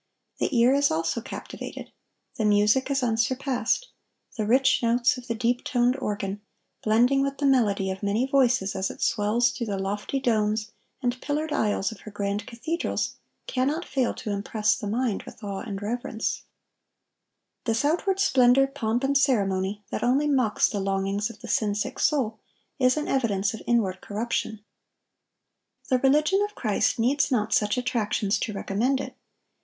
The 0.39 0.57
ear 0.57 0.73
also 0.73 1.03
is 1.21 1.23
captivated. 1.25 1.91
The 2.35 2.43
music 2.43 2.89
is 2.89 3.03
unsurpassed. 3.03 3.89
The 4.35 4.47
rich 4.47 4.81
notes 4.81 5.15
of 5.15 5.27
the 5.27 5.35
deep 5.35 5.63
toned 5.63 5.95
organ, 5.97 6.41
blending 6.83 7.21
with 7.21 7.37
the 7.37 7.45
melody 7.45 7.91
of 7.91 8.01
many 8.01 8.25
voices 8.25 8.75
as 8.75 8.89
it 8.89 8.99
swells 9.03 9.51
through 9.51 9.67
the 9.67 9.77
lofty 9.77 10.19
domes 10.19 10.71
and 11.03 11.21
pillared 11.21 11.53
aisles 11.53 11.91
of 11.91 11.99
her 11.99 12.09
grand 12.09 12.47
cathedrals, 12.47 13.17
cannot 13.45 13.85
fail 13.85 14.15
to 14.15 14.31
impress 14.31 14.75
the 14.75 14.87
mind 14.87 15.21
with 15.21 15.43
awe 15.43 15.59
and 15.59 15.83
reverence. 15.83 16.45
[Interior 16.47 16.47
of 16.49 16.49
a 16.49 16.65
church.] 16.65 17.65
This 17.65 17.85
outward 18.01 18.19
splendor, 18.19 18.65
pomp, 18.65 19.03
and 19.03 19.15
ceremony, 19.15 19.83
that 19.91 20.01
only 20.01 20.25
mocks 20.27 20.67
the 20.67 20.79
longings 20.79 21.29
of 21.29 21.41
the 21.41 21.47
sin 21.47 21.75
sick 21.75 21.99
soul, 21.99 22.39
is 22.79 22.97
an 22.97 23.07
evidence 23.07 23.53
of 23.53 23.61
inward 23.67 24.01
corruption. 24.01 24.65
The 25.89 25.99
religion 25.99 26.41
of 26.41 26.55
Christ 26.55 26.97
needs 26.97 27.29
not 27.29 27.53
such 27.53 27.77
attractions 27.77 28.39
to 28.39 28.51
recommend 28.51 28.99
it. 28.99 29.15